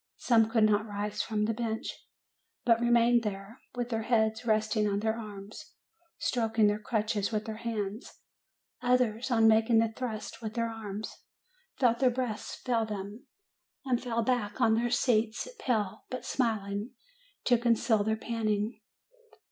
[0.17, 1.95] Some could not rise from the bench,
[2.65, 5.75] but remained there, with their heads resting on their arms,
[6.17, 8.11] stroking their crutches with their hands;
[8.81, 11.17] others, on making the thrust with their arms,
[11.77, 13.27] felt their breath fail them,
[13.85, 16.93] and fell back on their seats, pale, but smiling
[17.43, 18.81] to conceal their panting.